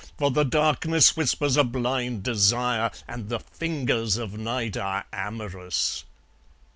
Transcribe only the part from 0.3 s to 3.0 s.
the darkness whispers a blind desire,